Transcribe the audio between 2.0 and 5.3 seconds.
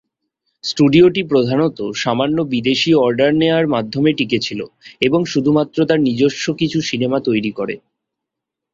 সামান্য বিদেশী অর্ডার নেওয়ার মাধ্যমে টিকে ছিল, এবং